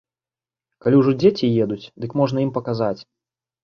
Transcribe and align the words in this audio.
Калі 0.85 0.95
ўжо 1.03 1.11
дзеці 1.25 1.51
едуць, 1.69 1.81
дык 2.01 2.11
можна 2.25 2.37
ім 2.49 2.59
паказаць. 2.61 2.97